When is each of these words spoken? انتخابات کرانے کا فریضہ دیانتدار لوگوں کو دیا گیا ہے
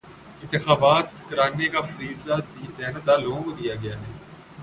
انتخابات 0.43 1.09
کرانے 1.29 1.67
کا 1.67 1.81
فریضہ 1.87 2.39
دیانتدار 2.77 3.19
لوگوں 3.19 3.43
کو 3.43 3.51
دیا 3.53 3.75
گیا 3.75 3.99
ہے 3.99 4.13